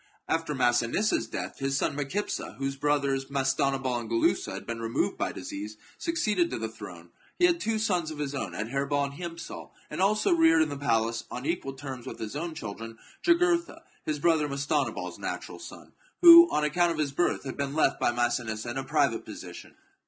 After 0.27 0.55
Massinissa's 0.55 1.27
death, 1.27 1.59
his 1.59 1.77
son 1.77 1.95
Micipsa, 1.95 2.55
whose 2.57 2.75
brothers, 2.75 3.25
Mastanabal 3.25 3.99
and 3.99 4.09
Gulussa, 4.09 4.53
had 4.55 4.65
been 4.65 4.79
removed 4.81 5.15
by 5.15 5.31
disease, 5.31 5.77
succeeded 5.99 6.49
to 6.49 6.57
the 6.57 6.67
throne. 6.69 7.11
He 7.37 7.45
had 7.45 7.59
two 7.59 7.77
sons 7.77 8.09
of 8.09 8.17
his 8.17 8.33
own, 8.33 8.55
Adherbal 8.55 9.03
and 9.03 9.13
Hiempsal, 9.13 9.73
and 9.91 10.01
also 10.01 10.31
reared 10.31 10.63
in 10.63 10.69
the 10.69 10.75
palace, 10.79 11.25
on 11.29 11.45
equal 11.45 11.73
terms 11.73 12.07
with 12.07 12.17
his 12.17 12.35
own 12.35 12.55
children, 12.55 12.97
Jugurtha, 13.21 13.83
his 14.03 14.17
brother 14.17 14.47
Mastanabal's 14.49 15.19
natural 15.19 15.59
son, 15.59 15.93
who, 16.23 16.49
on 16.49 16.63
account 16.63 16.91
of 16.91 16.97
his 16.97 17.11
birth, 17.11 17.43
had 17.43 17.55
been 17.55 17.75
left 17.75 17.99
by 17.99 18.11
Massinissa 18.11 18.71
in 18.71 18.77
a 18.79 18.83
private 18.83 19.23
position. 19.23 19.75